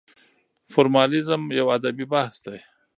فورمالېزم 0.73 1.41
يو 1.59 1.67
ادبي 1.77 2.05
بحث 2.11 2.35
دی. 2.45 2.59